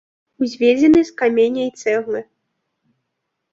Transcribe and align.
Узведзены 0.45 1.03
з 1.09 1.13
каменя 1.19 1.63
і 1.69 1.83
цэглы. 1.83 2.21